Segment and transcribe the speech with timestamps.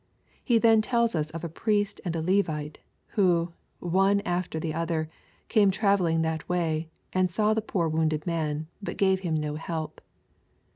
[0.43, 5.11] He then tells os of a priest and a Levite, who, one after the other,
[5.47, 10.01] came travelling that way, and saw the poor wounded man, but gave him no help.